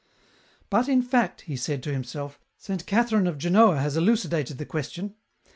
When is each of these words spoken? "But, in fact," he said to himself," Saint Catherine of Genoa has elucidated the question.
"But, 0.71 0.89
in 0.89 1.03
fact," 1.03 1.41
he 1.41 1.55
said 1.55 1.83
to 1.83 1.93
himself," 1.93 2.39
Saint 2.57 2.87
Catherine 2.87 3.27
of 3.27 3.37
Genoa 3.37 3.77
has 3.79 3.95
elucidated 3.95 4.57
the 4.57 4.65
question. 4.65 5.13